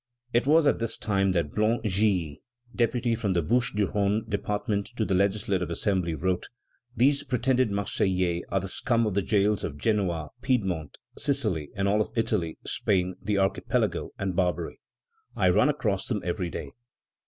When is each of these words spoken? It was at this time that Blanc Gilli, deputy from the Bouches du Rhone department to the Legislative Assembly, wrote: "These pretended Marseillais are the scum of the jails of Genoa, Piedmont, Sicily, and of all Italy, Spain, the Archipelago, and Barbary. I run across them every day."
It 0.33 0.47
was 0.47 0.65
at 0.65 0.79
this 0.79 0.97
time 0.97 1.31
that 1.33 1.51
Blanc 1.53 1.83
Gilli, 1.83 2.41
deputy 2.75 3.13
from 3.13 3.33
the 3.33 3.43
Bouches 3.43 3.75
du 3.75 3.85
Rhone 3.85 4.25
department 4.27 4.87
to 4.95 5.05
the 5.05 5.13
Legislative 5.13 5.69
Assembly, 5.69 6.15
wrote: 6.15 6.47
"These 6.97 7.23
pretended 7.23 7.69
Marseillais 7.69 8.41
are 8.49 8.59
the 8.59 8.67
scum 8.67 9.05
of 9.05 9.13
the 9.13 9.21
jails 9.21 9.63
of 9.63 9.77
Genoa, 9.77 10.29
Piedmont, 10.41 10.97
Sicily, 11.19 11.69
and 11.75 11.87
of 11.87 11.93
all 11.93 12.13
Italy, 12.15 12.57
Spain, 12.65 13.13
the 13.21 13.37
Archipelago, 13.37 14.09
and 14.17 14.35
Barbary. 14.35 14.79
I 15.35 15.49
run 15.51 15.69
across 15.69 16.07
them 16.07 16.23
every 16.25 16.49
day." 16.49 16.71